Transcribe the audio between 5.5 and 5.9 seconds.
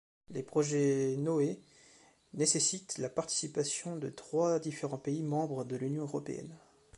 de